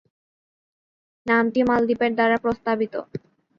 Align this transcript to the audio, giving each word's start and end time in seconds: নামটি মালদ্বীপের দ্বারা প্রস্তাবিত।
নামটি 1.25 1.59
মালদ্বীপের 1.69 2.11
দ্বারা 2.17 2.37
প্রস্তাবিত। 2.43 2.93